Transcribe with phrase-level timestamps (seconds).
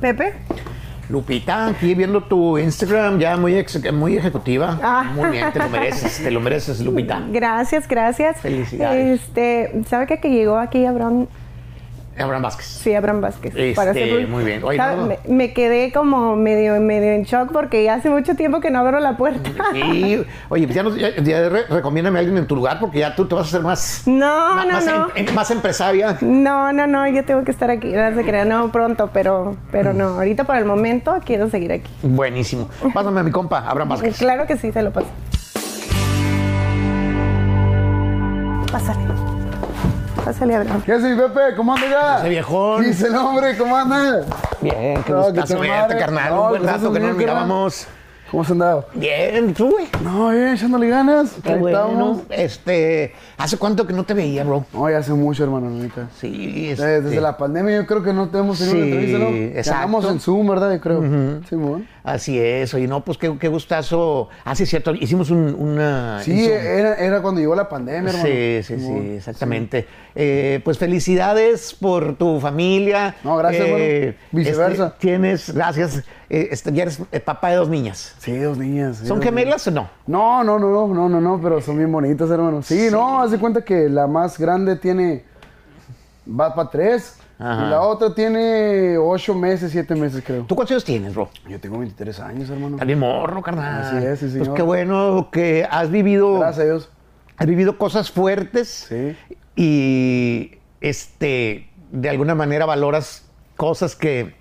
[0.00, 0.34] Pepe.
[1.08, 4.78] Lupita, aquí viendo tu Instagram ya muy, ex- muy ejecutiva.
[4.82, 5.10] Ah.
[5.14, 7.22] Muy bien, te lo mereces, te lo mereces, Lupita.
[7.30, 8.38] Gracias, gracias.
[8.42, 9.20] Felicidades.
[9.22, 10.20] Este, ¿sabe qué?
[10.20, 11.26] que llegó aquí Abraham?
[12.20, 12.66] Abraham Vázquez.
[12.66, 13.54] Sí, Abraham Vázquez.
[13.56, 14.62] Este, muy bien.
[14.64, 14.96] Oye, ¿Sabe?
[14.96, 15.08] no, no.
[15.08, 18.80] Me, me quedé como medio, medio en shock porque ya hace mucho tiempo que no
[18.80, 19.50] abro la puerta.
[19.72, 22.98] Sí, oye, pues ya, nos, ya, ya re- recomiéndame a alguien en tu lugar porque
[23.00, 25.08] ya tú te vas a hacer más, No, no, más no.
[25.14, 26.16] em- em- más empresaria.
[26.20, 27.88] No, no, no, yo tengo que estar aquí.
[27.92, 30.08] No se no pronto, pero, pero no.
[30.08, 31.90] Ahorita por el momento quiero seguir aquí.
[32.02, 32.68] Buenísimo.
[32.94, 34.18] Pásame a mi compa, Abraham Vázquez.
[34.18, 35.06] Claro que sí, se lo paso.
[38.72, 39.17] Pásale.
[40.28, 40.82] Pásale, Abraham.
[40.82, 41.56] ¿Qué haces, Pepe?
[41.56, 42.18] ¿Cómo anda ya?
[42.18, 42.84] Ese viejón.
[42.84, 44.26] Dice el hombre, ¿cómo anda?
[44.60, 46.34] Bien, qué No, que gustazo te verte, carnal.
[46.34, 47.88] No, Un buen rato que nos mirábamos.
[48.30, 48.86] ¿Cómo has andado?
[48.94, 49.86] Bien, tú, güey.
[50.04, 51.32] No, bien, echándole ganas.
[51.42, 52.22] Qué bueno.
[52.28, 54.66] Este, ¿hace cuánto que no te veía, bro?
[54.74, 56.10] No, ya hace mucho, hermano, ahorita.
[56.20, 59.18] Sí, Desde, este, desde la pandemia yo creo que no tenemos tenido una Sí, entrevista,
[59.18, 59.58] ¿no?
[59.58, 60.10] Exacto.
[60.10, 60.72] En Zoom, ¿verdad?
[60.74, 61.02] Yo creo.
[61.48, 61.84] Sí, bueno.
[62.04, 64.28] Así es, oye, no, pues qué, qué gustazo.
[64.44, 66.22] Ah, sí, es cierto, hicimos un, una...
[66.22, 68.26] Sí, era, era cuando llegó la pandemia, hermano.
[68.28, 69.86] Sí, sí, sí, exactamente.
[70.14, 73.14] Eh, pues felicidades por tu familia.
[73.24, 74.14] No, gracias, hermano.
[74.32, 74.86] Viceversa.
[74.86, 76.02] este, tienes, gracias.
[76.30, 78.14] eh, este, ya eres eh, papá de dos niñas.
[78.18, 78.98] Sí, dos niñas.
[78.98, 79.88] sí, ¿Son dos gemelas o no?
[80.06, 82.62] No, no, no, no, no, no, pero son bien bonitas, hermano.
[82.62, 85.24] Sí, no, haz de cuenta que la más grande tiene.
[86.28, 87.16] Va para tres.
[87.38, 87.66] Ajá.
[87.66, 90.42] Y la otra tiene ocho meses, siete meses, creo.
[90.44, 91.30] ¿Tú cuántos años tienes, bro?
[91.48, 92.78] Yo tengo 23 años, hermano.
[92.84, 93.82] Bien morro, carnal.
[93.82, 94.54] Así es, sí, Pues señor.
[94.54, 96.90] qué bueno que has vivido, Gracias a Dios.
[97.36, 99.16] has vivido cosas fuertes Sí.
[99.54, 103.24] y este, de alguna manera valoras
[103.56, 104.34] cosas que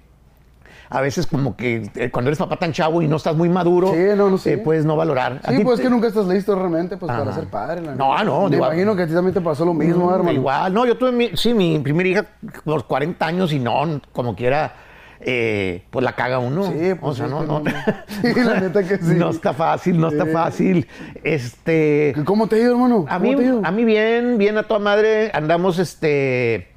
[0.89, 3.91] a veces como que eh, cuando eres papá tan chavo y no estás muy maduro,
[3.93, 4.51] Sí, no, no, sí.
[4.51, 5.41] eh, puedes no valorar.
[5.43, 7.81] ¿A Sí, pues te- que nunca estás listo realmente pues, para ser padre.
[7.81, 10.13] la No, no, Me digo, imagino que a ti también te pasó lo mismo, Mm,
[10.13, 10.31] hermano.
[10.31, 12.25] Igual, no, yo tuve mi, sí, mi primera hija
[12.63, 14.73] por los 40 años y no, como quiera,
[15.19, 16.63] eh, pues la caga uno.
[16.63, 17.59] Sí, pues o sea, sí, no, pues, no.
[17.59, 18.33] no.
[18.33, 19.13] Sí, la neta que sí.
[19.17, 20.31] No está fácil, no está Sí.
[20.31, 20.87] fácil.
[21.23, 22.13] Este.
[22.25, 23.05] ¿Cómo te ha ido, hermano?
[23.09, 25.31] A ¿Cómo mí, a mí bien, bien a toda madre.
[25.33, 26.67] Andamos, este,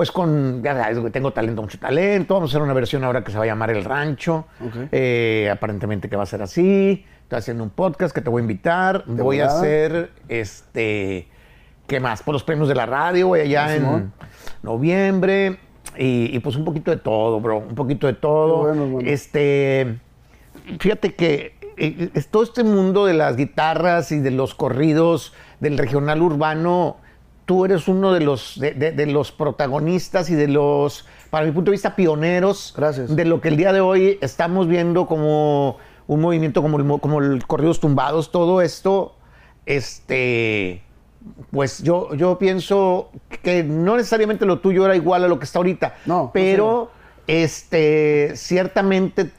[0.00, 2.32] pues con, ya sabes, tengo talento, mucho talento.
[2.32, 4.46] Vamos a hacer una versión ahora que se va a llamar El Rancho.
[4.90, 7.04] Eh, aparentemente que va a ser así.
[7.24, 9.04] Estoy haciendo un podcast que te voy a invitar.
[9.06, 11.28] Voy a hacer, este,
[11.86, 12.22] ¿qué más?
[12.22, 14.12] Por los premios de la radio, voy allá en Simón.
[14.62, 15.58] noviembre.
[15.98, 17.58] Y, y, pues un poquito de todo, bro.
[17.58, 18.60] Un poquito de todo.
[18.60, 19.00] Bueno, hermano.
[19.06, 19.98] Este,
[20.78, 26.22] fíjate que eh, todo este mundo de las guitarras y de los corridos del regional
[26.22, 26.96] urbano,
[27.50, 31.50] tú eres uno de los, de, de- de los protagonistas y de los, para mi
[31.50, 33.16] punto de vista, pioneros Gracias.
[33.16, 36.98] de lo que el día de hoy estamos viendo como un movimiento como el, mo-
[37.00, 39.16] como el corridos tumbados, todo esto,
[39.66, 40.84] este,
[41.50, 43.10] pues yo, yo pienso
[43.42, 46.92] que no necesariamente lo tuyo era igual a lo que está ahorita, No, no pero
[47.26, 49.32] este, ciertamente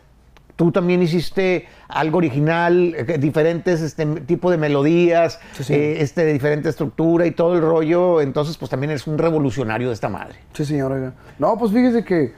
[0.61, 5.73] tú también hiciste algo original, eh, diferentes este, tipo de melodías, Sí, sí.
[5.73, 9.87] eh, este, de diferente estructura y todo el rollo, entonces pues también eres un revolucionario
[9.87, 10.35] de esta madre.
[10.53, 10.91] Sí, señor.
[10.91, 11.13] oiga.
[11.39, 12.33] No, pues fíjese que,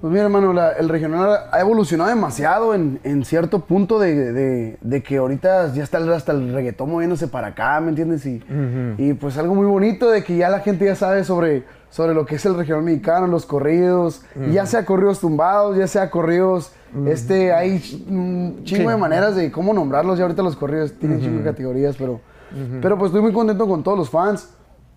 [0.00, 4.78] pues mira, hermano, la- el regional ha evolucionado demasiado en, en cierto punto de, de-
[4.80, 8.24] de que ahorita ya está hasta el reggaetón moviéndose para acá, ¿me entiendes?
[8.24, 8.42] Y,
[8.96, 12.24] y pues algo muy bonito de que ya la gente ya sabe sobre, sobre lo
[12.24, 16.72] que es el regional mexicano, los corridos, ya sea corridos tumbados, ya sea corridos,
[17.06, 17.72] este, hay
[18.08, 18.94] un chingo Sí.
[18.94, 22.20] de maneras de cómo nombrarlos, ya ahorita los corridos tienen chingo de categorías, pero,
[22.80, 24.54] pero pues estoy muy contento con todos los fans.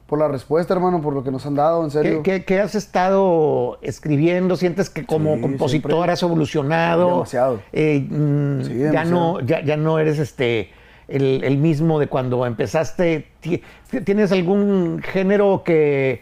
[0.07, 2.21] Por la respuesta, hermano, por lo que nos han dado, en ¿Qué, serio.
[2.21, 4.57] qué- qué has estado escribiendo?
[4.57, 6.11] ¿Sientes que como Sí, compositor siempre.
[6.11, 7.07] has evolucionado?
[7.11, 7.61] Demasiado.
[7.71, 10.69] Eh, mm, Sí, ya, no, ya, ya no eres este
[11.07, 13.27] el, el mismo de cuando empezaste.
[13.39, 13.61] Ti-
[14.03, 16.21] ¿Tienes algún género que...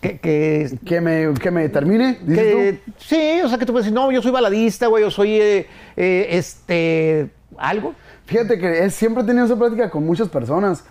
[0.00, 3.86] que, que- Que me, que me termine, dices que- sí, o sea, que tú puedes
[3.86, 7.30] decir, no, yo soy baladista, güey, yo soy eh, eh, este...
[7.58, 7.90] algo.
[7.90, 7.94] tú.
[8.26, 10.84] Fíjate que es- siempre he tenido esa plática con muchas personas.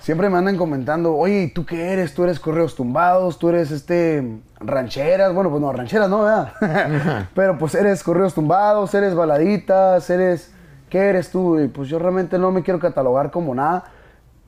[0.00, 2.14] Siempre me andan comentando, oye, ¿y ¿tú qué eres?
[2.14, 4.22] Tú eres correos tumbados, tú eres este
[4.60, 5.34] rancheras.
[5.34, 7.28] Bueno, pues no, rancheras no, ¿verdad?
[7.34, 10.52] Pero pues eres correos tumbados, eres baladitas, eres.
[10.88, 11.58] ¿Qué eres tú?
[11.60, 13.84] Y pues yo realmente no me quiero catalogar como nada.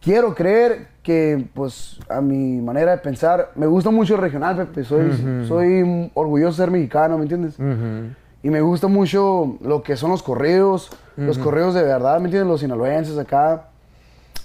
[0.00, 4.84] Quiero creer que, pues, a mi manera de pensar, me gusta mucho el regional, Pepe.
[4.84, 5.10] Soy,
[5.46, 7.58] soy orgulloso de ser mexicano, ¿me entiendes?
[8.42, 12.48] Y me gusta mucho lo que son los correos, los correos de verdad, ¿me entiendes?
[12.48, 13.69] Los sinaloenses acá.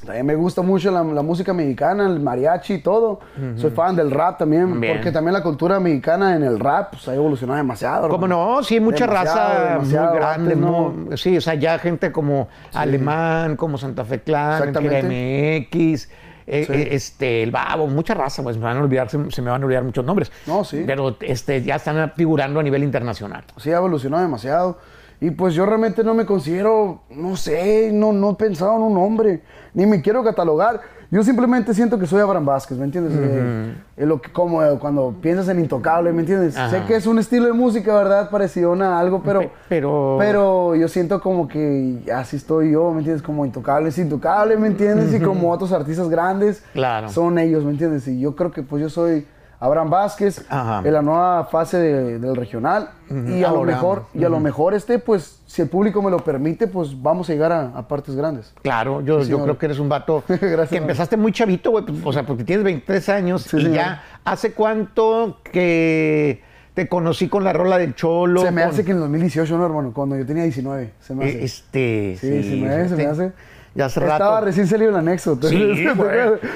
[0.03, 3.19] También me gusta mucho la, la música mexicana, el mariachi y todo.
[3.55, 7.15] Soy fan del rap también, porque también la cultura mexicana en el rap pues, ha
[7.15, 8.09] evolucionado demasiado.
[8.09, 8.55] ¿Cómo hermano.
[8.57, 8.63] no?
[8.63, 10.09] Sí, mucha Demasiado, raza demasiado.
[10.09, 10.53] muy grande.
[10.53, 10.89] Antes no.
[10.89, 16.09] muy- sí, o sea, ya gente como Alemán, como Santa Fe Clan, MX.
[16.47, 16.73] eh, Sí.
[16.73, 19.63] eh, este, el Babo, mucha raza, pues me van a olvidar, se, se me van
[19.63, 20.31] a olvidar muchos nombres.
[20.45, 20.83] No, sí.
[20.85, 23.43] Pero este, ya están figurando a nivel internacional.
[23.57, 24.77] Sí, ha evolucionado demasiado.
[25.21, 28.93] Y pues yo realmente no me considero, no sé, no, no he pensado en un
[28.93, 29.41] nombre,
[29.73, 30.81] ni me quiero catalogar.
[31.11, 33.13] Yo simplemente siento que soy Abraham Vázquez, ¿me entiendes?
[33.15, 36.57] Eh, lo que, como eh, cuando piensas en Intocable, ¿me entiendes?
[36.57, 36.69] Ajá.
[36.71, 38.29] Sé que es un estilo de música, ¿verdad?
[38.29, 42.97] Parecido a algo, pero, Pe- pero- pero yo siento como que así estoy yo, ¿me
[42.99, 43.21] entiendes?
[43.21, 45.13] Como Intocable es Intocable, ¿me entiendes?
[45.13, 47.07] Y como otros artistas grandes Claro.
[47.07, 48.07] son ellos, ¿me entiendes?
[48.07, 49.25] Y yo creo que pues yo soy
[49.59, 50.81] Abraham Vázquez Ajá.
[50.85, 52.89] en la nueva fase de- del regional.
[53.09, 56.17] Y a lo mejor y a lo mejor este pues si el público me lo
[56.19, 58.53] permite pues vamos a llegar a, a partes grandes.
[58.61, 61.85] Claro, yo, Sí, yo creo que eres un vato Gracias, que empezaste muy chavito, güey,
[61.85, 63.75] pues, o sea, porque tienes 23 años Sí, y señor.
[63.75, 66.41] ya, ¿hace cuánto que
[66.73, 68.41] te conocí con la rola del Cholo?
[68.41, 71.15] se me con- hace que en el 2018 no hermano cuando yo tenía 19 se
[71.15, 71.37] me hace.
[71.39, 73.31] eh, Este, Sí, se me hace, se me hace.
[73.75, 74.45] Ya hace estaba rato.
[74.45, 76.09] recién salido el anexo Sí, güey.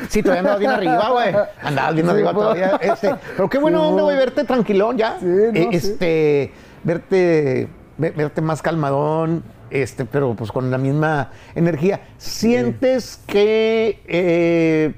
[0.08, 1.36] Sí, todavía andabas bien arriba, güey.
[1.62, 2.80] Andabas bien Sí, arriba todavía.
[2.82, 5.18] Este, pero qué bueno Sí, onda, güey, verte tranquilón ya.
[5.20, 5.70] Sí, no, Eh.
[5.74, 6.52] Este,
[6.84, 7.68] verte,
[7.98, 12.00] ve- verte más calmadón, este, pero pues con la misma energía.
[12.18, 14.94] ¿Sientes que eh,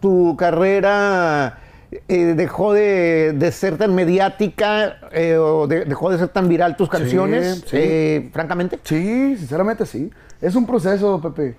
[0.00, 1.58] tu carrera
[2.08, 6.76] eh, dejó de, de ser tan mediática eh, o de- dejó de ser tan viral
[6.76, 7.64] tus canciones?
[7.66, 7.76] sí.
[7.78, 8.78] eh, francamente.
[8.82, 10.10] Sí, sinceramente sí.
[10.40, 11.56] Es un proceso, Pepe.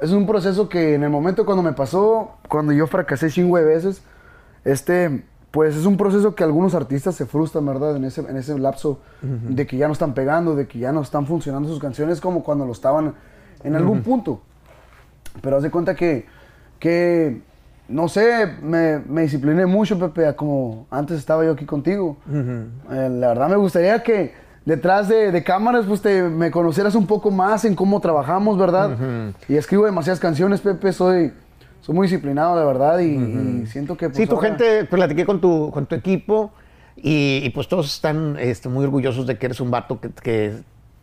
[0.00, 3.64] Es un proceso que en el momento cuando me pasó, cuando yo fracasé chingo de
[3.64, 4.00] veces,
[4.64, 7.96] este, pues es un proceso que algunos artistas se frustran, ¿verdad?
[7.96, 11.02] En ese, en ese lapso de que ya no están pegando, de que ya no
[11.02, 13.14] están funcionando sus canciones como cuando lo estaban
[13.64, 14.40] en algún punto.
[15.42, 16.26] Pero haz de cuenta que,
[16.78, 17.42] que
[17.88, 22.16] no sé, me, me discipliné mucho, Pepe, como antes estaba yo aquí contigo.
[22.30, 27.06] Eh, la verdad me gustaría que detrás de, de cámaras pues te, me conocieras un
[27.06, 28.90] poco más en cómo trabajamos, ¿verdad?
[29.48, 31.32] Y escribo demasiadas canciones, Pepe, soy,
[31.80, 33.14] soy muy disciplinado, la verdad, y,
[33.62, 34.08] y siento que...
[34.08, 36.50] pues, Sí, tu ahora- gente, platiqué con tu, con tu equipo
[36.96, 40.52] y, y, pues todos están este, muy orgullosos de que eres un vato que, que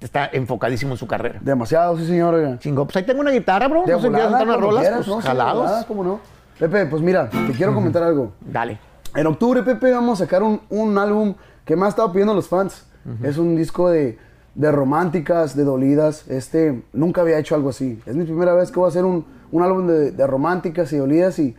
[0.02, 1.40] está enfocadísimo en su carrera.
[1.42, 2.60] Demasiado, sí, señor.
[2.60, 3.84] Chingo, pues ahí tengo una guitarra, bro.
[3.86, 4.82] De no sé, ¿quieres volada, cantar unas cuando rolas?
[4.84, 5.16] quieras, Pues ¿no?
[5.16, 5.62] Sí, de jalados.
[5.64, 6.35] volada, ¿cómo no?
[6.60, 8.31] Pepe, pues mira, te quiero comentar algo.
[8.42, 8.80] Dale.
[9.16, 11.36] En octubre, Pepe, vamos a sacar un, un álbum
[11.66, 12.86] que me ha estado pidiendo los fans.
[13.24, 14.18] Es un disco de,
[14.56, 16.28] de románticas, de dolidas.
[16.28, 18.02] Este, nunca había hecho algo así.
[18.06, 20.98] Es mi primera vez que voy a hacer un, un álbum de, de románticas y
[20.98, 21.56] dolidas y,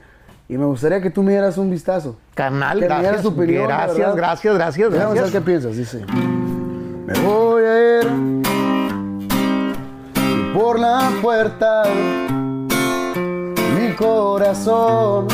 [0.48, 2.16] y me gustaría que tú me dieras un vistazo.
[2.34, 3.22] Carnal, Que gracias.
[3.22, 4.16] tu opinión, gracias, verdad.
[4.16, 5.30] gracias, gracias, Déjame gracias.
[5.30, 6.04] saber qué piensas, dice.
[7.06, 8.42] Me voy a ir
[10.52, 11.84] por la puerta.
[13.96, 15.26] Corazón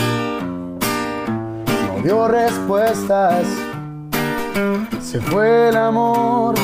[1.67, 3.45] no dio respuestas.
[5.01, 6.55] Se fue el amor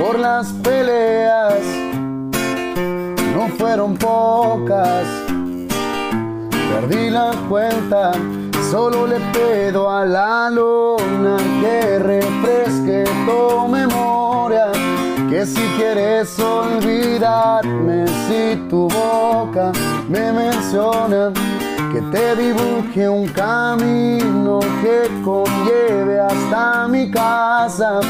[0.00, 1.60] por las peleas.
[3.34, 5.06] No fueron pocas
[6.80, 8.12] perdí la cuenta.
[8.70, 14.72] Solo le pido a la luna que refresque tu memoria.
[15.30, 19.72] Que si quieres olvidarme, si tu boca
[20.08, 21.30] me menciona,
[21.92, 28.00] que te dibuje un camino que conlleve hasta mi casa.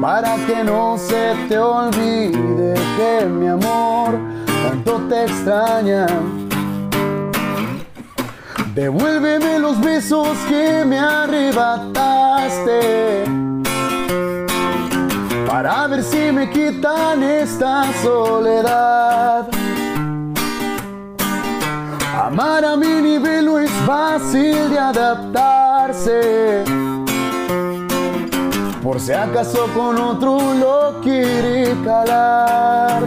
[0.00, 4.18] Para que no se te olvide que mi amor
[4.62, 6.06] tanto te extraña.
[8.74, 13.24] Devuélveme los besos que me arrebataste
[15.46, 19.59] para ver si me quitan esta soledad.
[22.30, 26.62] Amar a mi nivel no es fácil de adaptarse.
[28.84, 33.02] Por si acaso con otro lo quiere calar.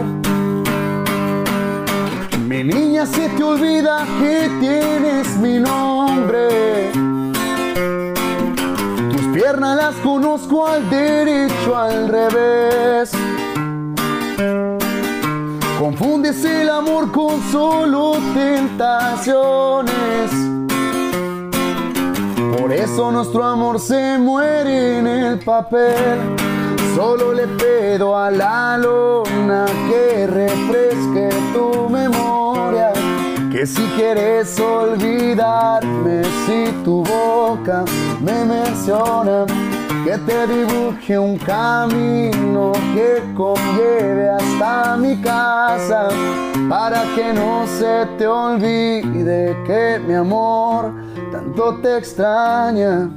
[2.46, 6.92] Mi niña, se te olvida que tienes mi nombre.
[9.10, 13.12] Tus piernas las conozco al derecho, al revés.
[15.84, 19.92] Confundes el amor con solo tentaciones.
[22.56, 26.36] Por eso nuestro amor se muere en el papel.
[26.96, 32.90] Solo le pido a la luna que refresque tu memoria.
[33.52, 37.84] Que si quieres olvidarme, si tu boca
[38.22, 39.44] me menciona,
[40.04, 46.08] que te dibuje un camino que conlleve hasta mi casa.
[46.68, 50.92] Para que no se te olvide que mi amor
[51.32, 53.08] tanto te extraña.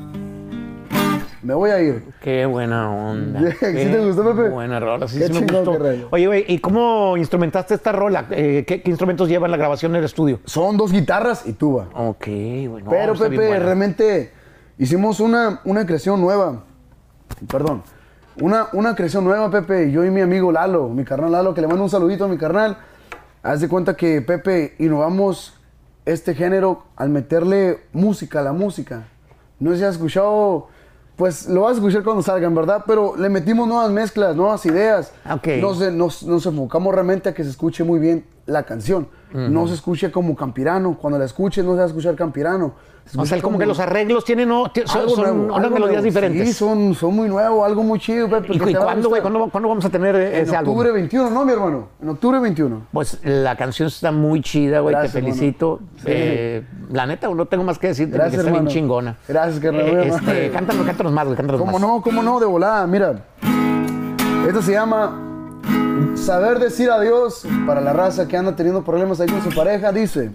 [1.43, 2.05] me voy a ir.
[2.21, 3.39] Qué buena onda.
[3.51, 4.49] ¿Sí Qué te gustó, Pepe?
[4.49, 5.77] Buena rola, sí, Qué sí me gustó.
[6.11, 8.27] Oye, güey, ¿y cómo instrumentaste esta rola?
[8.31, 10.39] Eh, ¿qué, qué instrumentos lleva en la grabación en el estudio?
[10.45, 11.89] Son dos guitarras y tuba.
[11.93, 12.27] Ok,
[12.69, 12.89] bueno.
[12.89, 14.31] Pero Pepe, realmente
[14.77, 16.63] hicimos una, una creación nueva.
[17.45, 17.83] Perdón.
[18.39, 19.91] Una, una creación nueva, Pepe.
[19.91, 22.37] Yo y mi amigo Lalo, mi carnal Lalo, que le mando un saludito a mi
[22.37, 22.77] carnal.
[23.43, 25.53] Haz de cuenta que, Pepe, innovamos
[26.05, 29.07] este género al meterle música a la música.
[29.59, 30.67] No sé si has escuchado,
[31.15, 32.83] pues lo vas a escuchar cuando salgan, ¿verdad?
[32.85, 35.11] Pero le metimos nuevas mezclas, nuevas ideas.
[35.29, 35.47] Ok.
[35.59, 39.07] Nos, nos, nos enfocamos realmente a que se escuche muy bien la canción.
[39.33, 40.97] No se escuche como campirano.
[40.99, 42.73] Cuando la escuches no se va a escuchar campirano.
[43.05, 46.01] Se O sea, como que los arreglos tienen no, ti- son, nuevo, unas melodías nuevo.
[46.03, 46.45] diferentes.
[46.49, 48.53] Sí, son, son muy nuevos, algo muy chido, Pepe.
[48.55, 49.21] ¿Y, que cuándo, güey?
[49.21, 50.71] ¿Cuándo, cuándo vamos a tener En ese álbum?
[50.73, 51.87] octubre 21, ¿no, mi hermano?
[52.01, 52.87] En octubre 21.
[52.91, 54.93] Pues la canción está muy chida, güey.
[55.03, 55.79] Te felicito.
[55.97, 56.03] Sí.
[56.07, 58.73] Eh, la neta, no tengo más que decirte Gracias, porque está bien hermano.
[58.73, 59.17] chingona.
[59.25, 59.85] Gracias, carnal.
[59.87, 61.37] Eh, este, cántanos, cántanos más, güey.
[61.37, 61.81] Cántanos ¿Cómo más.
[61.81, 62.01] no?
[62.01, 62.39] ¿Cómo no?
[62.41, 63.23] De volada, mira.
[64.47, 65.26] Esto se llama
[66.17, 69.93] Saber decir adiós para la raza que anda teniendo problemas ahí con su pareja.
[69.93, 70.31] Dice,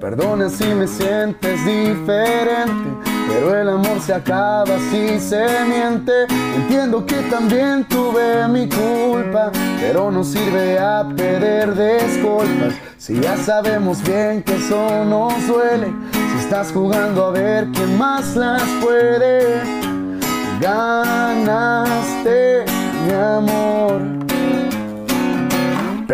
[0.00, 2.90] perdona si me sientes diferente,
[3.28, 6.12] pero el amor se acaba si se miente.
[6.54, 12.74] Entiendo que también tuve mi culpa, pero no sirve a pedir disculpas.
[12.96, 18.36] Si ya sabemos bien que eso nos duele, si estás jugando a ver quién más
[18.36, 19.60] las puede.
[20.60, 22.64] Ganaste,
[23.06, 24.02] mi amor.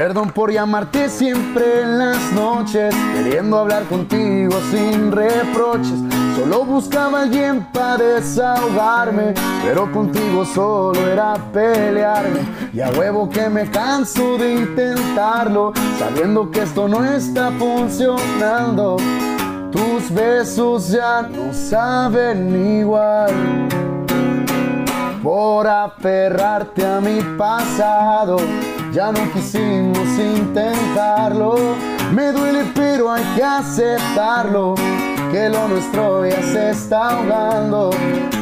[0.06, 5.98] Perdón por llamarte siempre en las noches, queriendo hablar contigo sin reproches.
[6.36, 9.34] Solo buscaba alguien para desahogarme,
[9.64, 12.38] pero contigo solo era pelearme.
[12.72, 18.98] Y a huevo que me canso de intentarlo, sabiendo que esto no está funcionando.
[19.72, 23.34] Tus besos ya no saben igual
[25.20, 28.36] por aferrarte a mi pasado.
[28.96, 31.54] Ya no quisimos intentarlo.
[32.14, 34.74] Me duele, pero hay que aceptarlo.
[35.30, 37.90] Que lo nuestro ya se está ahogando.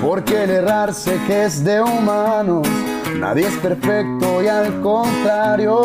[0.01, 2.69] Porque el errar sé que es de humanos.
[3.19, 5.83] Nadie es perfecto y al contrario,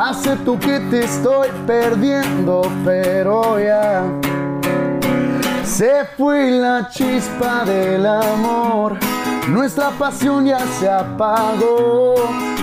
[0.00, 4.02] acepto que te estoy perdiendo, pero ya.
[5.62, 8.96] Se fue la chispa del amor,
[9.48, 12.14] nuestra pasión ya se apagó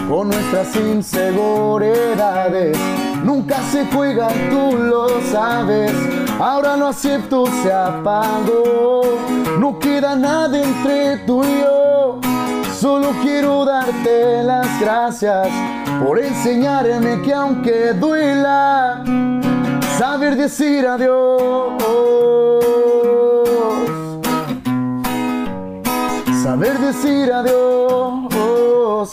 [0.09, 2.77] con nuestras inseguridades.
[3.23, 5.93] Nunca se juega, tú lo sabes.
[6.39, 9.03] Ahora lo acepto, se apagó.
[9.59, 12.19] No queda nada entre tú y yo.
[12.79, 15.47] Solo quiero darte las gracias
[16.03, 19.03] por enseñarme que aunque duela,
[19.97, 21.82] saber decir adiós.
[26.63, 29.09] Saber decir adiós.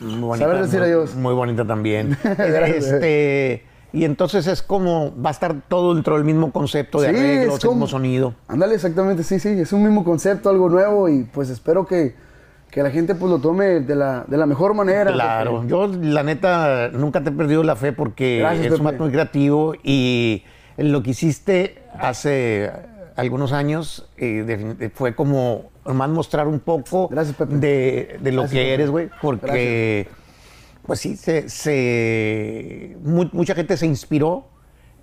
[0.00, 1.14] Muy bonita, Saber decir muy- adiós.
[1.14, 2.16] Muy bonita también.
[2.38, 7.16] Este, y entonces es como, va a estar todo dentro del mismo concepto de Sí,
[7.16, 8.34] arreglos, es el mismo sonido.
[8.48, 12.14] Ándale, exactamente, sí, sí, es un mismo concepto, algo nuevo y pues espero que,
[12.70, 15.12] que la gente pues lo tome de la, de la mejor manera.
[15.12, 18.84] Claro, porque- yo la neta nunca te he perdido la fe porque Gracias, es un
[18.84, 20.42] vato muy creativo y
[20.76, 22.70] lo que hiciste hace
[23.16, 28.74] algunos años eh, fue como más mostrar un poco Gracias, de, de lo Gracias, que
[28.74, 30.08] eres, güey, porque
[30.86, 34.46] pues sí, se, se- mu- mucha gente se inspiró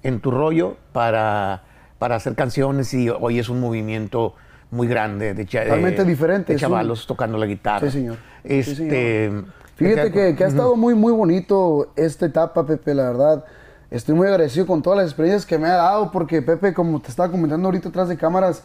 [0.03, 1.63] en tu rollo para,
[1.99, 4.35] para hacer canciones y hoy es un movimiento
[4.71, 7.87] muy grande de, Totalmente de- diferente, de un- chavalos tocando la guitarra.
[7.87, 8.15] Sí, señor.
[8.43, 9.45] Sí, Este, señor.
[9.75, 13.45] Fíjate que, que ha estado muy, muy bonito esta etapa, Pepe, la verdad.
[13.91, 17.09] Estoy muy agradecido con todas las experiencias que me ha dado, porque Pepe, como te
[17.09, 18.63] estaba comentando ahorita atrás de cámaras,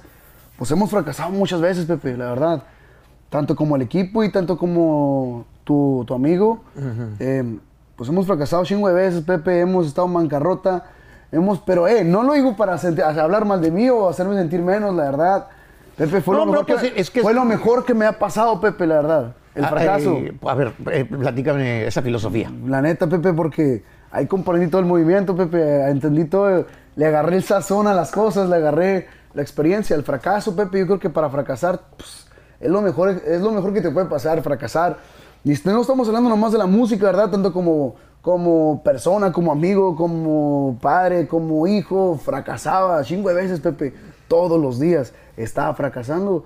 [0.56, 2.62] pues hemos fracasado muchas veces, Pepe, la verdad.
[3.28, 6.60] Tanto como el equipo y tanto como tu, tu amigo.
[7.18, 7.58] Eh,
[7.96, 10.84] pues hemos fracasado chingo de veces, Pepe, hemos estado en bancarrota.
[11.32, 12.74] Hemos, pero, eh, no lo digo para
[13.20, 15.46] hablar mal de mí o hacerme sentir menos, la verdad.
[15.96, 18.06] Pepe, fue, No, lo, mejor que, pues, es que fue es- lo mejor que me
[18.06, 19.34] ha pasado, Pepe, la verdad.
[19.56, 20.12] El Ah, fracaso.
[20.18, 22.52] eh, a ver, eh, platícame esa filosofía.
[22.66, 27.42] La neta, Pepe, porque ahí comprendí todo el movimiento, Pepe, entendí todo, le agarré el
[27.42, 31.28] sazón a las cosas, le agarré la experiencia, el fracaso, Pepe, yo creo que para
[31.28, 32.26] fracasar pues,
[32.58, 34.98] es, lo mejor, es lo mejor que te puede pasar, fracasar.
[35.44, 37.30] Y este, no estamos hablando nomás de la música, ¿verdad?
[37.30, 43.94] Tanto como, como persona, como amigo, como padre, como hijo, fracasaba chingo de veces, Pepe,
[44.26, 46.44] todos los días estaba fracasando.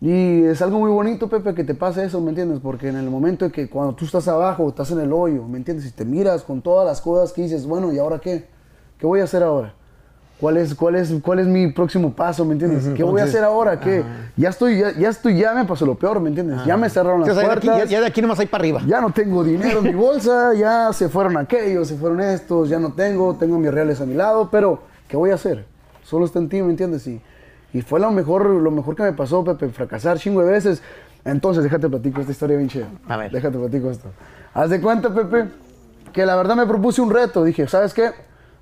[0.00, 2.60] Y es algo muy bonito, Pepe, que te pase eso, ¿me entiendes?
[2.62, 5.58] Porque en el momento de que cuando tú estás abajo, estás en el hoyo, ¿me
[5.58, 5.86] entiendes?
[5.86, 8.46] Y te miras con todas las cosas que dices, bueno, ¿y ahora qué?
[8.98, 9.74] ¿Qué voy a hacer ahora?
[10.40, 12.44] ¿Cuál es, cuál es, cuál es mi próximo paso?
[12.44, 12.88] ¿Me entiendes?
[12.96, 13.80] ¿Qué voy a hacer ahora?
[13.80, 14.04] ¿Qué?
[14.36, 16.64] Ya estoy, ya, ya estoy, ya me pasó lo peor, ¿me entiendes?
[16.64, 17.90] Ya me cerraron las O sea, de aquí- puertas.
[17.90, 18.80] ya, ya de aquí nomás hay para arriba.
[18.86, 22.78] Ya no tengo dinero en mi bolsa, ya se fueron aquellos, se fueron estos, ya
[22.78, 24.78] no tengo, tengo mis reales a mi lado, pero
[25.08, 25.64] ¿qué voy a hacer?
[26.04, 27.04] Solo está en ti, ¿me entiendes?
[27.08, 27.20] Y,
[27.72, 30.82] y fue lo mejor, lo mejor que me pasó, Pepe, fracasar chingo de veces.
[31.24, 32.88] Entonces, déjate platico esta historia bien chida.
[33.08, 33.30] A ver.
[33.30, 34.08] Déjate platico esto.
[34.54, 35.46] Haz de cuenta, Pepe,
[36.12, 37.44] que la verdad me propuse un reto.
[37.44, 38.12] Dije, ¿sabes qué?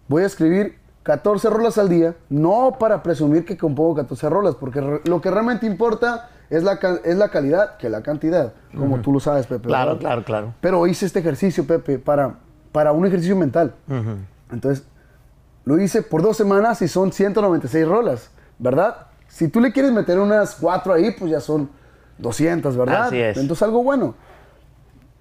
[0.09, 5.01] Voy a escribir 14 rolas al día, no para presumir que compongo 14 rolas, porque
[5.05, 9.21] lo que realmente importa es la, es la calidad que la cantidad, como tú lo
[9.21, 9.69] sabes, Pepe.
[9.69, 10.01] Claro, ¿verdad?
[10.01, 10.55] claro, claro.
[10.61, 12.35] Pero hice este ejercicio, Pepe, para,
[12.73, 13.75] para un ejercicio mental.
[14.51, 14.85] Entonces,
[15.65, 19.07] lo hice por dos semanas y son 196 rolas, ¿verdad?
[19.29, 21.69] Si tú le quieres meter unas cuatro ahí, pues ya son
[22.19, 23.07] 200, ¿verdad?
[23.07, 23.37] Así es.
[23.37, 24.15] Entonces, algo bueno.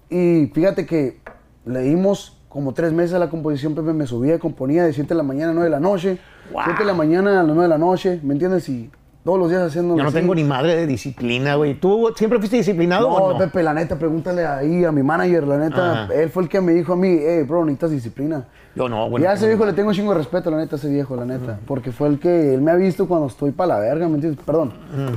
[0.08, 1.20] Y fíjate que
[1.64, 5.50] leímos como tres meses la composición, Pepe, me subía, componía de 7 de la mañana
[5.50, 6.18] a 9 de la noche,
[6.52, 6.62] Wow.
[6.64, 8.68] 7 de la mañana a las 9 de la noche, ¿me entiendes?
[8.68, 8.90] Y
[9.26, 11.74] todos los días haciendo Yo no tengo ni madre de disciplina, güey.
[11.74, 13.38] ¿Tú siempre fuiste disciplinado no, o no?
[13.38, 16.14] Pepe, la neta, pregúntale ahí a mi manager, la neta, Ajá.
[16.14, 18.44] él fue el que me dijo a mí, hey, bro, necesitas disciplina.
[18.74, 19.28] Yo no, y bueno.
[19.28, 21.24] a ese viejo le tengo un chingo de respeto, la neta, a ese viejo, la
[21.24, 21.58] neta.
[21.66, 24.42] Porque fue el que él me ha visto cuando estoy para la verga, ¿me entiendes?
[24.44, 24.72] Perdón.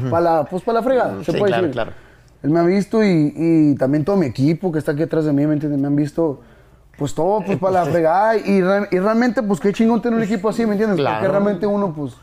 [0.10, 1.74] Para la, pues para la fregada, se Sí, puede claro, decir.
[1.74, 1.92] claro.
[2.42, 5.34] Él me ha visto y, y también todo mi equipo que está aquí atrás de
[5.34, 5.80] mí, ¿me entiendes?
[5.80, 6.40] Me han visto,
[6.98, 8.38] pues todo, pues para la fregada.
[8.38, 10.98] Y, re- y realmente, pues qué chingón tener un equipo así, ¿me entiendes?
[10.98, 11.18] Claro.
[11.20, 12.14] Porque realmente uno, pues,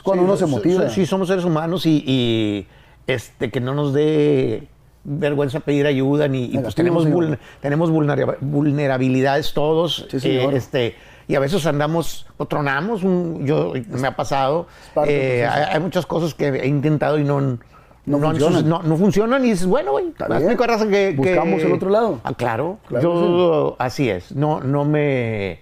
[0.00, 0.88] es cuando Sí, uno se motiva.
[0.88, 2.66] Sí, somos seres humanos y, y,
[3.06, 4.66] este, que no nos dé
[5.04, 10.06] vergüenza pedir ayuda ni, y pues tenemos, vulner- tenemos vulnera- vulnerabilidades todos.
[10.10, 10.94] Sí, eh, este,
[11.28, 14.66] y a veces andamos o tronamos, un- yo me ha pasado.
[15.06, 18.68] eh, hay, hay muchas cosas que he intentado y no, No funcionan.
[18.68, 20.12] no- no funcionan y dices, bueno, güey,
[21.12, 22.20] que- Buscamos el otro lado.
[22.24, 25.60] Ah, claro, Claro yo así es, no, no me,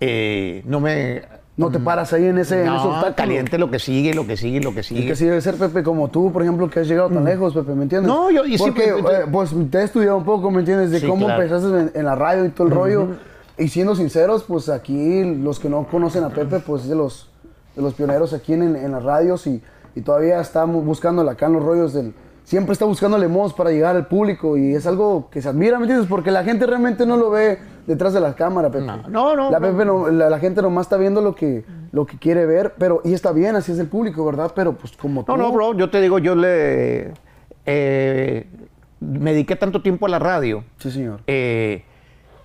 [0.00, 1.22] eh, no me,
[1.56, 3.14] No te paras ahí en ese, en ese no, obstáculo.
[3.14, 5.06] caliente lo que sigue, lo que sigue, lo que Y sigue.
[5.06, 7.74] que sí debe ser, Pepe, como tú, por ejemplo, que has llegado tan lejos, Pepe,
[7.74, 8.08] ¿me entiendes?
[8.10, 10.90] No, yo- y sí, Pepe, eh, pues, te he estudiado un poco, ¿me entiendes?
[10.90, 11.42] De Sí, cómo claro.
[11.42, 13.08] empezaste en, en la radio y todo el rollo.
[13.58, 17.28] Y siendo sinceros, pues aquí, los que no conocen a Pepe, pues es de los,
[17.76, 19.62] de los pioneros aquí en, en las radios y,
[19.94, 22.14] y todavía estamos buscándole acá en los rollos del...
[22.44, 25.84] Siempre está buscándole modos para llegar al público y es algo que se admira, ¿me
[25.84, 26.08] entiendes?
[26.08, 28.84] Porque la gente realmente no lo ve detrás de la cámara, Pepe.
[28.84, 29.60] No, no, no, La.
[29.60, 33.00] Pepe no- la, la gente nomás está viendo lo que, lo que quiere ver, pero,
[33.04, 34.52] y está bien, así es el público, ¿verdad?
[34.54, 37.12] Pero pues como No, tú- no, bro, yo te digo, yo le
[37.64, 38.46] eh,
[39.00, 41.20] me dediqué tanto tiempo a la radio Sí, señor.
[41.28, 41.84] eh,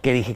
[0.02, 0.36] que dije,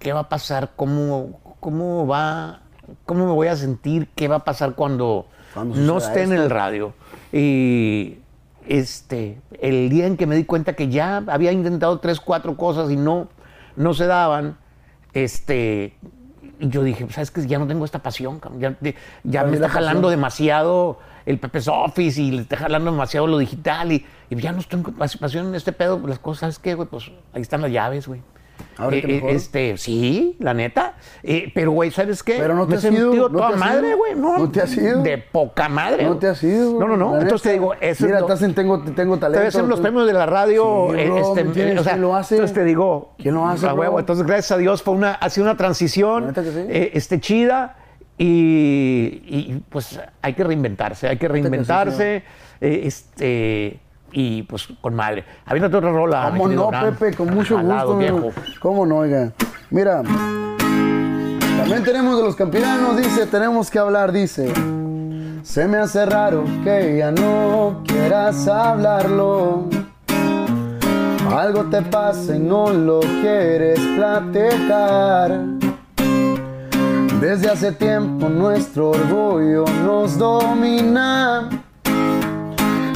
[0.00, 0.72] ¿qué va a pasar?
[0.76, 2.62] ¿Cómo, cómo va?
[3.06, 4.08] ¿Cómo me voy a sentir?
[4.16, 6.92] ¿Qué va a pasar cuando, Cuando no esté en el radio?
[7.32, 8.18] Y
[8.66, 12.90] este, el día en que me di cuenta que ya había intentado tres, cuatro cosas
[12.90, 13.28] y no,
[13.76, 14.56] no se daban,
[15.12, 15.94] este,
[16.60, 17.46] yo dije, ¿sabes qué?
[17.46, 18.76] Ya no tengo esta pasión, ya,
[19.44, 20.10] me está jalando pasión.
[20.10, 24.58] demasiado el Pepe's Office y le está jalando demasiado lo digital y, y ya no
[24.60, 26.00] estoy pas- pasión en este pedo.
[26.06, 26.88] Las cosas, ¿sabes qué, güey?
[26.88, 28.22] Pues ahí están las llaves, güey.
[28.92, 29.30] Eh, eh, mejor.
[29.30, 30.94] este, sí, la neta.
[31.22, 32.36] Eh, pero, güey, ¿sabes qué?
[32.38, 33.96] Pero no te me has ido, sentido no toda te has madre, ido.
[33.98, 34.14] güey.
[34.14, 35.02] No, No te has ido.
[35.02, 36.04] De poca madre.
[36.04, 36.78] No te has ido.
[36.78, 37.14] No, no, no.
[37.20, 39.38] Entonces te digo, eso Mira, estás en tengo, tengo talento.
[39.40, 41.80] te ves en los premios de la radio, Sí, bro, este, ¿me entiendes?
[41.80, 42.34] o sea, ¿Quién lo hace?
[42.36, 43.98] entonces te digo, ¿Quién lo hace, huevo.
[44.00, 46.58] Entonces, gracias a Dios, fue una, ha sido una transición, neta que sí.
[46.68, 47.76] eh, este, chida,
[48.18, 52.22] y, y, pues hay que reinventarse, hay que que sí, reinventarse,
[52.60, 53.80] este,
[54.12, 55.24] y pues con madre.
[55.46, 56.30] Habiendo otra rola.
[56.30, 56.70] ¿Cómo no?
[56.70, 57.14] Pepe?
[57.14, 57.96] Con mucho gusto.
[57.96, 58.32] viejo.
[58.60, 59.32] ¿Cómo no, oiga?
[59.70, 60.02] Mira,
[61.58, 64.52] también tenemos de los campiranos, dice, tenemos que hablar, dice.
[65.42, 69.64] Se me hace raro que ya no quieras hablarlo.
[71.30, 75.40] Algo te pasa y no lo quieres platicar.
[77.20, 81.48] Desde hace tiempo nuestro orgullo nos domina.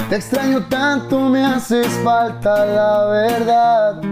[0.09, 4.03] Te extraño tanto, me haces falta la verdad.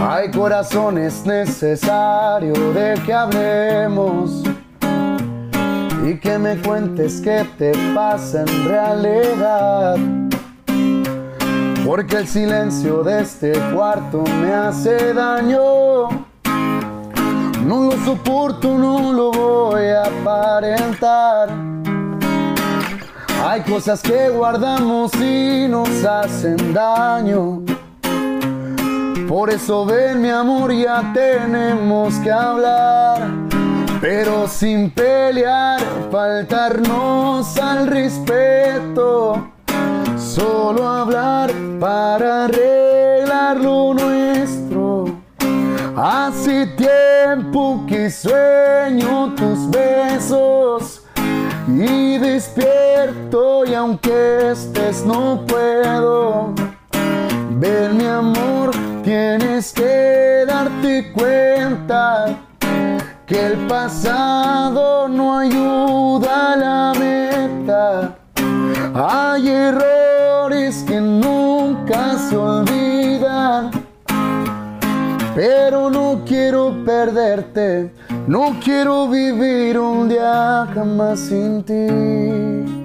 [0.00, 4.42] Hay corazones necesario de que hablemos
[6.04, 9.96] y que me cuentes qué te pasa en realidad.
[11.84, 16.08] Porque el silencio de este cuarto me hace daño.
[17.64, 21.77] No lo soporto, no lo voy a aparentar.
[23.40, 27.62] Hay cosas que guardamos y nos hacen daño.
[29.28, 33.28] Por eso ven mi amor, ya tenemos que hablar.
[34.00, 39.48] Pero sin pelear, faltarnos al respeto.
[40.16, 45.04] Solo hablar para arreglar lo nuestro.
[45.96, 50.87] Hace tiempo que sueño tus besos
[51.68, 56.54] y despierto y aunque estés no puedo
[57.50, 58.70] ver mi amor,
[59.04, 62.36] tienes que darte cuenta
[63.26, 68.16] que el pasado no ayuda a la meta.
[68.94, 73.70] Hay errores que nunca se olvidan,
[75.34, 77.92] pero no quiero perderte,
[78.28, 82.77] no quiero vivir un día jamás sin ti.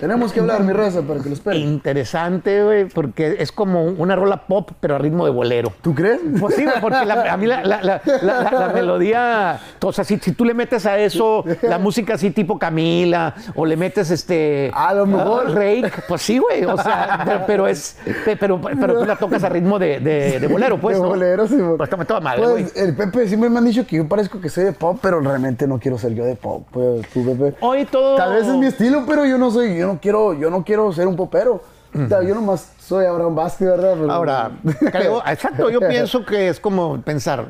[0.00, 1.62] Tenemos que hablar, mi raza, para que lo esperen.
[1.62, 5.72] Interesante, güey, porque es como una rola pop, pero a ritmo de bolero.
[5.82, 6.20] ¿Tú crees?
[6.40, 10.32] Pues sí, güey, porque la- a mí la, la- la- melodía, o sea, si, si
[10.32, 14.70] tú le metes a eso la música así tipo Camila, o le metes este...
[14.74, 15.50] A lo mejor.
[15.54, 17.96] Rake, pues sí, güey, o sea, pero, pero es...
[18.24, 21.08] Pero, pero tú la tocas a ritmo de, de- de bolero, pues, de ¿no?
[21.08, 21.56] bolero, sí.
[21.56, 22.62] mo- Pues toda madre, güey.
[22.64, 25.20] Pues el Pepe siempre me han dicho que yo parezco que soy de pop, pero
[25.20, 27.56] realmente no quiero ser yo de pop, pues, tú, Pepe.
[27.60, 28.16] Hoy todo...
[28.16, 30.92] Tal vez es mi estilo, pero yo no soy, yo no quiero, yo no quiero
[30.92, 31.62] ser un popero.
[31.92, 34.10] O sea, yo nomás soy Abraham Vázquez, ¿verdad?
[34.10, 34.52] Ahora,
[34.92, 37.46] creo, exacto, yo pienso que es como pensar,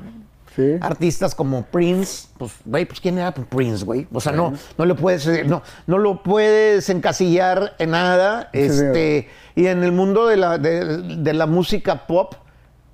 [0.57, 0.77] Sí.
[0.81, 4.09] artistas como Prince, pues, güey, pues quién era Prince, güey.
[4.13, 8.49] O sea, no, no le puedes, eh, no, no lo puedes encasillar en nada.
[8.53, 10.85] este, y en el mundo de la, de,
[11.19, 12.35] de la música pop,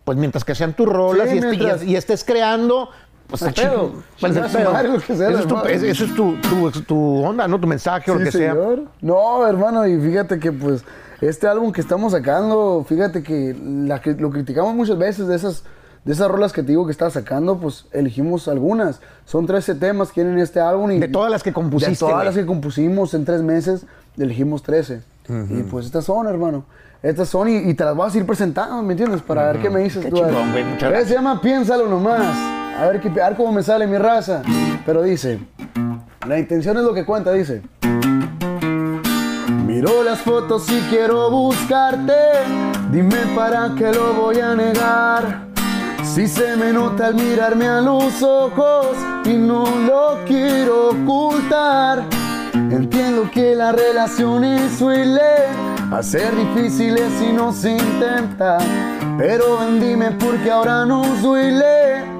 [0.05, 2.91] pues mientras que sean tus rolas y, este- y estés creando,
[3.29, 3.93] pues pedo.
[4.21, 4.73] Pues, su pedo.
[4.73, 7.59] madre, lo que sea, Eso es, tu, es- eso es tu, tu- tu onda, ¿no?
[7.61, 8.53] Tu mensaje o lo que sea.
[8.53, 8.85] señor.
[9.01, 10.85] No, hermano, y fíjate que pues
[11.21, 15.65] este álbum que estamos sacando, fíjate que la lo criticamos muchas veces de esas
[16.05, 19.01] de esas rolas que te digo que estás sacando, pues elegimos algunas.
[19.25, 22.25] Son 13 temas que tienen este álbum y De todas las que compusiste, De todas
[22.25, 23.87] las que compusimos en tres meses,
[24.17, 25.01] elegimos 13.
[25.51, 26.65] Y pues estas son, hermano.
[27.03, 29.21] Estas son y, y te las voy a seguir presentando, ¿me entiendes?
[29.23, 30.17] Para ver qué me dices Qué tú.
[30.19, 31.09] chingón, gracias.
[31.09, 32.66] Se llama Piénsalo nomás.
[32.79, 34.43] A ver, a ver cómo me sale mi raza.
[34.85, 35.41] Pero dice,
[36.27, 37.63] la intención es lo que cuenta, dice.
[39.65, 42.13] Miro las fotos y quiero buscarte.
[42.91, 45.47] Dime para qué lo voy a negar.
[46.05, 48.89] Si se me nota al mirarme a los ojos
[49.25, 52.05] y no lo quiero ocultar.
[52.53, 58.59] Entiendo que las relaciones suelen a ser difíciles si no se intenta.
[59.19, 62.16] Pero ven, dime por qué ahora nos duele.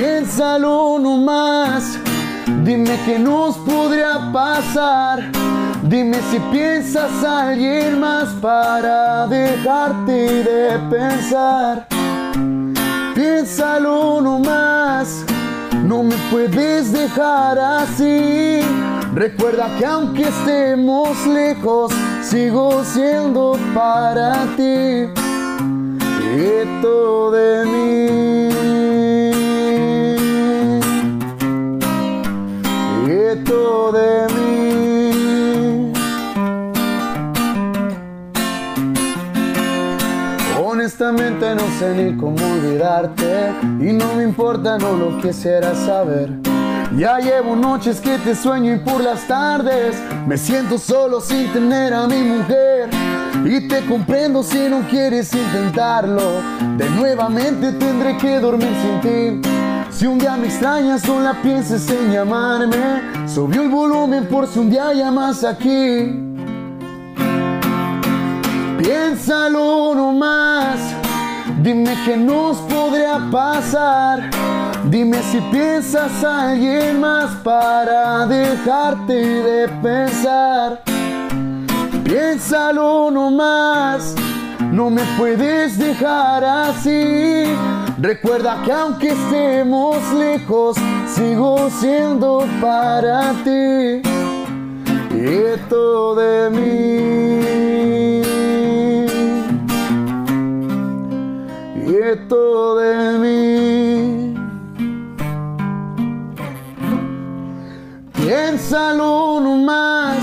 [0.00, 1.98] Piénsalo nomás.
[2.64, 5.30] Dime qué nos podría pasar.
[5.82, 11.86] Dime si piensas a alguien más para dejarte de pensar.
[13.14, 15.22] Piénsalo nomás.
[15.84, 18.62] No me puedes dejar así.
[19.12, 25.10] Recuerda que aunque estemos lejos, sigo siendo para ti.
[26.38, 27.79] Esto de.
[41.80, 46.30] Sé ni cómo olvidarte y no me importa, no lo quisiera saber.
[46.94, 51.94] Ya llevo noches que te sueño y por las tardes me siento solo sin tener
[51.94, 52.90] a mi mujer.
[53.46, 56.42] Y te comprendo si no quieres intentarlo.
[56.76, 59.48] De nuevamente tendré que dormir sin ti.
[59.90, 63.26] Si un día me extrañas, solo pienses en llamarme.
[63.26, 66.26] Subió el volumen por si un día llamas aquí.
[68.76, 70.78] Piénsalo nomás,
[71.62, 74.30] dime qué nos podría pasar.
[74.84, 80.82] Dime si piensas a alguien más para dejarte de pensar.
[82.04, 84.14] Piénsalo nomás,
[84.72, 87.44] no me puedes dejar así.
[87.98, 94.02] Recuerda que aunque estemos lejos, sigo siendo para ti.
[95.14, 98.29] Esto de mí.
[101.90, 104.34] Esto de mí.
[108.12, 110.18] Piénsalo nomás.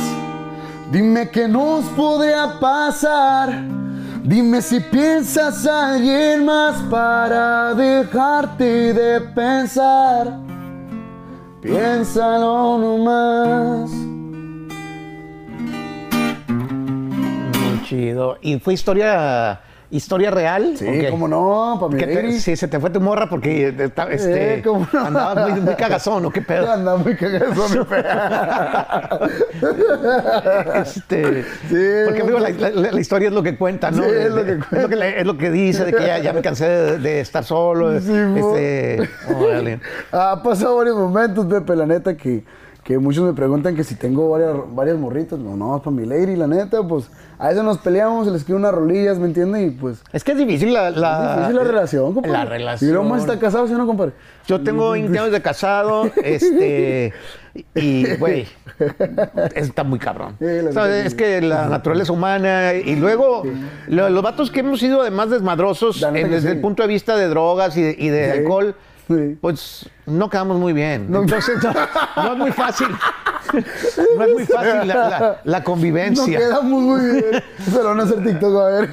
[0.90, 3.50] Dime qué nos podría pasar.
[4.24, 10.40] Dime si piensas a alguien más para dejarte de pensar.
[11.62, 13.90] Piénsalo nomás.
[17.60, 18.38] Muy chido.
[18.42, 20.74] Y fue historia historia real?
[20.78, 21.10] Sí, ¿o qué?
[21.10, 22.40] cómo no, pa' mi Que te- lady.
[22.40, 25.06] sí, se te fue tu morra porque eh, ta- este, Eh, ¿cómo no?
[25.06, 26.70] andabas muy, muy cagazón, ¿o qué pedo?
[26.74, 29.20] Anda muy cagado, mi fea.
[30.82, 34.04] Este, Sí, porque digo, la, la- la historia es lo que cuenta, ¿no?
[34.04, 36.34] Sí, es lo que es lo que, es lo que dice, de que ya, ya
[36.34, 38.00] me cansé de, de estar solo.
[38.00, 39.80] Sí, este, órale.
[40.12, 42.44] Ha pasado varios momentos, Pepe, la neta, que,
[42.88, 45.38] que muchos me preguntan que si tengo varias, varias morritas.
[45.38, 48.58] No, no, para mi lady, la neta, pues a veces nos peleamos, se les escribo
[48.60, 49.68] unas rolillas, ¿me entiendes?
[49.68, 50.02] Y pues.
[50.14, 52.32] Es que es difícil la, la, es difícil la relación, compadre.
[52.38, 53.06] La relación.
[53.06, 54.14] Y más está casado, ¿sí no, compadre?
[54.48, 57.12] Yo tengo 20 años de casado, este,
[57.76, 58.48] y, güey,
[59.54, 60.38] está muy cabrón.
[60.40, 63.44] Sí, es que la naturaleza humana, y luego
[63.88, 66.56] lo- los vatos que hemos sido además desmadrosos, en- desde sí.
[66.56, 68.38] el punto de vista de drogas y de, y de Sí.
[68.40, 68.76] alcohol,
[69.08, 69.38] Sí.
[69.40, 71.06] pues no quedamos muy bien.
[71.08, 71.74] Entonces, no,
[72.24, 72.88] no es muy fácil.
[74.18, 76.38] No es muy fácil la, la- la No convivencia.
[76.38, 77.44] quedamos muy bien.
[77.64, 78.90] Se lo van a hacer TikTok, a ver.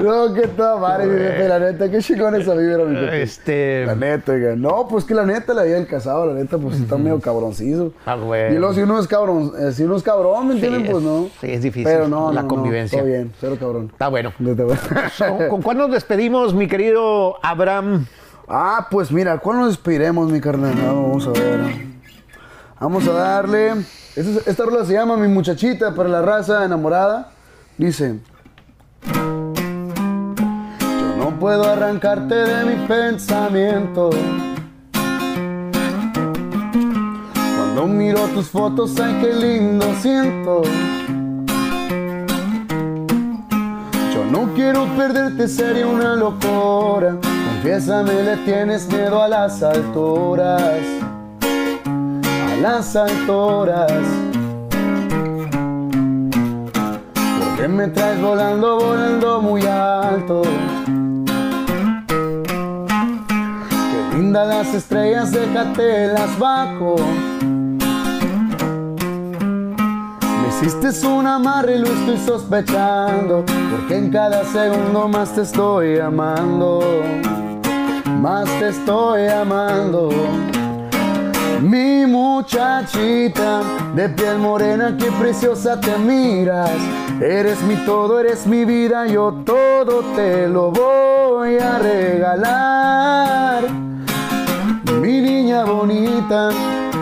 [0.00, 3.22] no, que toda madre, mi Pepe, la neta, qué chingón esa vibra, mi Pepe.
[3.22, 4.54] Este, La neta, oiga.
[4.56, 7.92] No, pues que la neta, la vida del casado, la neta, pues está medio cabroncizo.
[8.06, 8.54] Ah, güey.
[8.54, 10.84] Y luego si uno es cabrón, eh, si uno es cabrón, ¿me entienden?
[10.86, 11.28] es- pues no.
[11.40, 12.98] sí, es difícil Pero no, la no, no, convivencia.
[12.98, 13.88] todo bien, cero cabrón.
[13.92, 14.32] está bueno.
[15.48, 18.06] ¿Con, cuál nos despedimos, mi querido Abraham?
[18.48, 20.74] Ah, pues mira, ¿cuál nos despediremos, mi carnal?
[20.84, 21.89] Vamos a ver.
[22.80, 23.74] Vamos a darle.
[24.16, 27.30] Esta, esta rola se llama Mi muchachita para la raza enamorada.
[27.76, 28.18] Dice.
[29.12, 34.08] Yo no puedo arrancarte de mi pensamiento.
[37.34, 40.62] Cuando miro tus fotos, ay, qué lindo siento.
[44.14, 47.18] Yo no quiero perderte, sería una locura.
[47.20, 50.99] Confiésame, le tienes miedo a las alturas.
[52.60, 53.90] Las alturas.
[57.40, 60.42] Porque me traes volando, volando muy alto.
[64.10, 66.96] Qué lindas las estrellas, déjate las bajo.
[70.42, 75.98] Me hiciste un amarre y lo estoy sospechando, porque en cada segundo más te estoy
[75.98, 76.80] amando,
[78.20, 80.10] más te estoy amando.
[81.60, 83.60] Mi muchachita
[83.94, 86.70] de piel morena, qué preciosa te miras.
[87.20, 93.64] Eres mi todo, eres mi vida, yo todo te lo voy a regalar.
[95.02, 96.48] Mi niña bonita,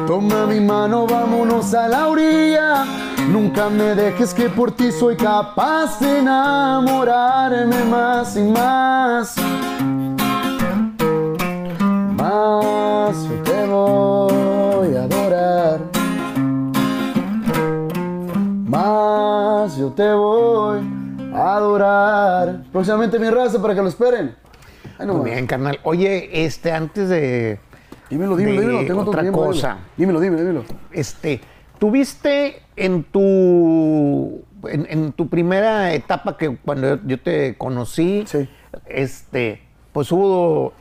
[0.09, 2.85] toma mi mano, vámonos a la orilla.
[3.31, 9.37] Nunca me dejes que por ti soy capaz de enamorarme más y más.
[12.17, 13.67] Más te
[19.89, 20.81] yo te voy
[21.35, 22.63] a adorar.
[22.73, 24.35] Próximamente mi raza para que lo esperen.
[24.99, 25.79] Ay, no, Muy bien, carnal.
[25.85, 27.59] Oye, este, antes de.
[28.11, 28.87] Dímelo, dímelo, de dímelo.
[28.87, 29.79] Tengo otra tiempo, cosa.
[29.97, 30.65] Dímelo, dímelo, dímelo.
[30.93, 31.41] Este,
[31.79, 34.43] tuviste en tu.
[34.65, 38.49] En, en tu primera etapa que cuando yo te conocí, Sí.
[38.87, 40.73] este, pues hubo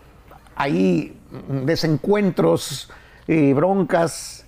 [0.56, 1.16] ahí
[1.64, 2.90] desencuentros
[3.28, 4.47] y broncas,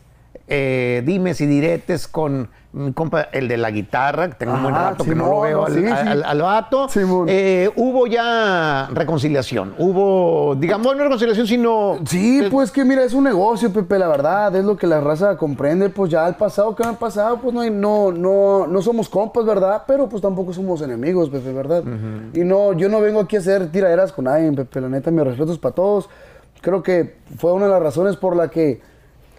[0.50, 4.76] eh, dimes y diretes con mi compa, el de la guitarra, que tengo un buen
[4.76, 5.88] rato que no lo veo al, sí, sí.
[5.92, 6.88] al- al vato.
[7.28, 11.98] Eh, hubo ya reconciliación, hubo, digamos, no reconciliación, sino...
[12.06, 15.36] Sí, pues que mira, es un negocio, Pepe, la verdad, es lo que la raza
[15.36, 18.82] comprende, pues ya el pasado que me ha pasado, pues no, hay, no, no, no
[18.84, 19.84] somos compas, ¿verdad?
[19.88, 21.84] Pero pues tampoco somos enemigos, Pepe, ¿verdad?
[22.34, 25.24] Y no, yo no vengo aquí a hacer tiraderas con nadie, Pepe, la neta, mis
[25.24, 26.08] respetos para todos.
[26.62, 28.82] Creo que fue una de las razones por la que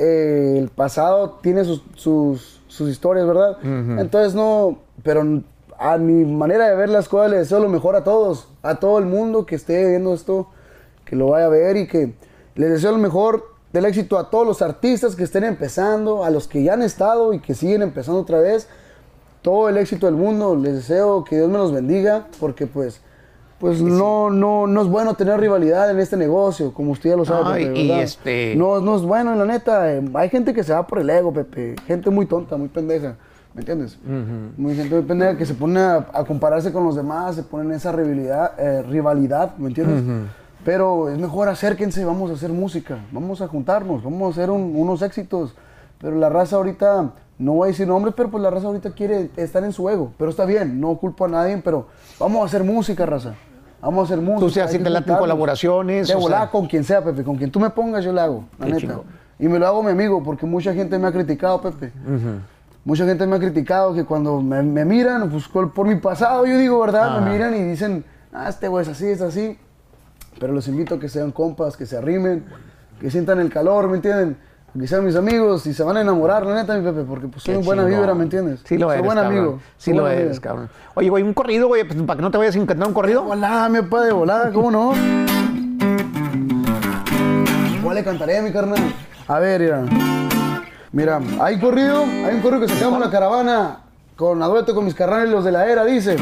[0.02, 3.58] eh, el pasado tiene sus, sus, sus historias, ¿verdad?
[3.62, 5.42] Entonces no, pero
[5.78, 8.98] a mi manera de ver las cosas le deseo lo mejor a todos, a todo
[8.98, 10.48] el mundo que esté viendo esto
[11.04, 12.14] que lo vaya a ver y que
[12.54, 16.48] les deseo lo mejor del éxito a todos los artistas que estén empezando, a los
[16.48, 18.68] que ya han estado y que siguen empezando otra vez.
[19.42, 23.02] Todo el éxito del mundo, les deseo que Dios me los bendiga, porque pues,
[23.61, 27.25] pues no, no, no es bueno tener rivalidad en este negocio, como usted ya lo
[27.25, 27.44] sabe.
[27.44, 29.92] No, Pepe, y- este- No, no es bueno, la neta.
[29.92, 31.77] eh, hay gente que se va por el ego, Pepe.
[31.87, 33.16] Gente muy tonta, muy pendeja.
[33.55, 33.99] ¿Me entiendes?
[34.57, 37.64] Muy gente muy pendeja que se pone a, a compararse con los demás, se pone
[37.64, 40.03] en esa rivalidad, eh, rivalidad ¿me entiendes?
[40.64, 44.73] Pero es mejor acérquense, vamos a hacer música, vamos a juntarnos, vamos a hacer un-
[44.77, 45.55] unos éxitos.
[46.01, 49.31] Pero la raza ahorita, no voy a decir nombres, pero pues la raza ahorita quiere
[49.37, 50.12] estar en su ego.
[50.16, 53.35] Pero está bien, no culpo a nadie, pero vamos a hacer música, raza.
[53.80, 54.66] Vamos a hacer música.
[54.66, 56.50] Tú, que te laten colaboraciones, De sea.
[56.50, 57.24] con quien sea, Pepe.
[57.24, 59.00] Con quien tú me pongas, yo le hago, la Qué neta.
[59.38, 61.92] Y me lo hago mi amigo, porque mucha gente me ha criticado, Pepe.
[62.84, 66.58] Mucha gente me ha criticado que cuando me, me miran, pues por, mi pasado, yo
[66.58, 67.20] digo, ¿verdad?
[67.20, 69.58] Me miran y dicen, ah, este güey es así, es así.
[70.38, 72.44] Pero los invito a que sean compas, que se arrimen,
[73.00, 74.36] que sientan el calor, ¿me entienden?
[74.78, 77.42] Que sean mis amigos y se van a enamorar, la neta, mi Pepe, porque pues
[77.42, 77.98] soy Qué un buena chingón.
[78.00, 78.61] vibra, ¿me entiendes?
[78.64, 79.37] Sí lo soy eres, buen cabrón.
[79.38, 79.59] amigo.
[79.76, 80.42] Sí soy lo eres, amigo.
[80.42, 80.70] cabrón.
[80.94, 83.24] Oye, güey, un corrido, güey, pues para que no te vayas sin cantar un corrido.
[83.24, 84.92] Volada, mi papá, de volada, ¿cómo no?
[87.83, 88.78] ¿Cuál le cantaré a mi carnal?
[89.26, 89.83] A ver, mira.
[90.92, 93.78] Mira, hay corrido, hay un corrido que sacamos la caravana
[94.16, 96.16] con adueto con mis carnales los de la era, dice.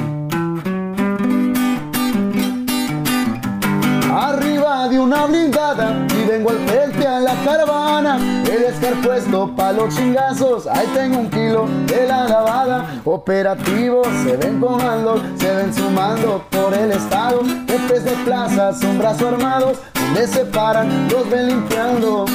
[4.11, 8.19] Arriba de una blindada vengo al frente a la caravana.
[8.45, 13.01] El escar puesto pa' los chingazos, ahí tengo un kilo de la lavada.
[13.05, 17.43] Operativos, se ven comandos, se ven sumando por el estado.
[17.67, 22.27] Jefes de plazas, un brazo armados, donde se paran, los ven limpiando.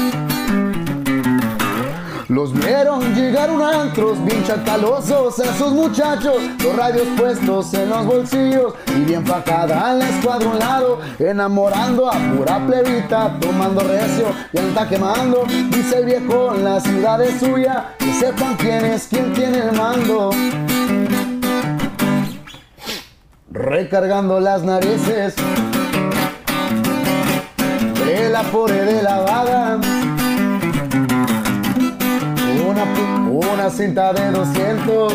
[2.29, 8.05] Los vieron llegar un antros bien chacalosos a esos muchachos, los radios puestos en los
[8.05, 14.57] bolsillos y bien facada la escuadra un lado, enamorando a pura plebita, tomando recio y
[14.57, 19.33] anda quemando, dice el viejo en la ciudad es suya, que sepan quién es quien
[19.33, 20.29] tiene el mando.
[23.51, 25.35] Recargando las narices,
[28.05, 29.92] de la pore de lavada.
[33.29, 35.13] Una, cinta de 200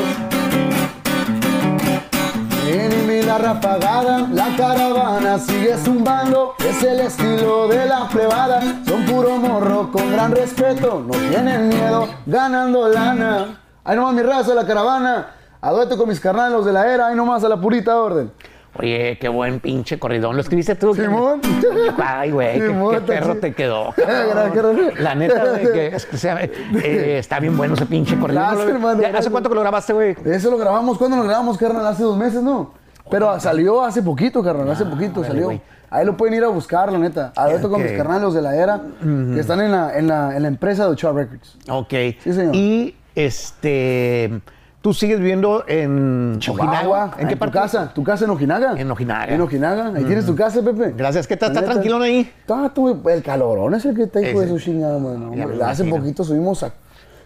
[2.69, 9.37] Mini la rapagada, la caravana sigue zumbando, es el estilo de la plebada, son puro
[9.37, 13.59] morro con gran respeto, no tienen miedo, ganando lana.
[13.85, 15.29] Ahí nomás mi raza, la caravana,
[15.61, 18.31] a dueto con mis carnales de la era, ahí nomás a la purita orden.
[18.75, 20.37] Oye, qué buen pinche corridón.
[20.37, 20.95] ¿Lo escribiste tú?
[20.95, 21.41] Simón.
[22.03, 23.93] Ay, güey, qué, perro te quedó.
[23.97, 24.93] Cabrón.
[24.99, 28.41] La neta, güey, que, es que sea, eh, está bien bueno ese pinche corrido.
[28.41, 29.33] Gracias, ¿Ya hermano, ¿Hace gracias.
[29.33, 30.17] cuánto que lo grabaste, güey?
[30.25, 31.87] Eso lo grabamos, ¿cuándo lo grabamos, carnal?
[31.87, 32.73] Hace dos meses, ¿no?
[33.11, 35.45] Pero salió hace poquito, carnal, hace poquito órale, salió.
[35.47, 35.61] güey.
[35.91, 37.33] Ahí lo pueden ir a buscar, la neta.
[37.35, 37.79] A con Ok.
[37.81, 40.85] mis carnales los de la era, que están en la, en la, en la empresa
[40.85, 41.57] de Ochoa Records.
[41.71, 41.91] Ok.
[42.23, 42.55] Sí, señor.
[42.55, 44.41] Y este.
[44.89, 47.11] Tú sigues viviendo en Ojinaga.
[47.19, 47.59] ¿En qué tu parte?
[47.59, 47.93] casa?
[47.93, 48.73] ¿Tu casa en Ojinaga?
[48.75, 49.35] En Ojinaga.
[49.35, 49.93] En Ojinaga.
[49.95, 50.95] Ahí tienes tu casa, Pepe.
[50.97, 51.27] Gracias.
[51.27, 51.51] ¿Qué tal?
[51.51, 51.73] ¿Está neta.
[51.75, 52.21] tranquilón ahí?
[52.21, 54.51] Está, tú, el calorón es el que te dijo Ese.
[54.51, 55.31] de su chingada, mano.
[55.63, 56.73] Hace poquito subimos a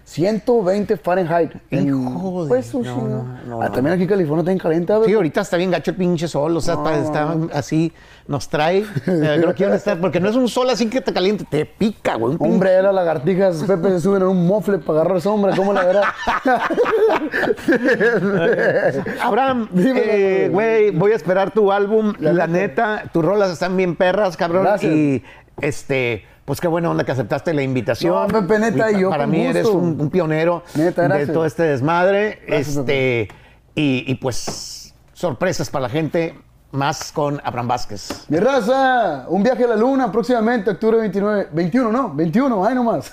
[0.05, 1.53] 120 Fahrenheit.
[1.71, 4.95] En- Hijo de- Pues no, no, no, Ah, También aquí en California está bien caliente,
[5.07, 7.93] Sí, ahorita está bien gacho el pinche sol, o sea, está así,
[8.27, 11.13] nos trae, creo que van a estar, porque no es un sol así que te
[11.13, 12.37] caliente, te pica, güey.
[12.41, 16.05] Hombre, las lagartijas, Pepe, se suben en un mofle para agarrar sombra, ¿cómo la verás?
[19.23, 23.97] Abraham, eh, güey, voy a esperar tu álbum, la, La neta, tus rolas están bien
[23.97, 24.93] perras, cabrón, Gracias.
[24.93, 25.23] y
[25.61, 26.25] este...
[26.45, 28.15] Pues qué buena onda que aceptaste la invitación.
[28.15, 31.63] No, Pepe, neta, Y yo Para mí eres un, un pionero Neta, de todo este
[31.63, 32.41] desmadre.
[32.47, 33.29] Gracias, este,
[33.75, 36.37] y, y pues sorpresas para la gente,
[36.73, 38.27] más con Abraham Vázquez.
[38.29, 42.13] Mi raza, un viaje a la luna próximamente, octubre 29, 21, ¿no?
[42.13, 43.13] 21, ahí nomás.